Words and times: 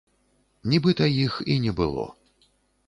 Нібыта 0.71 1.11
іх 1.27 1.33
і 1.57 1.61
не 1.69 1.77
было. 1.83 2.09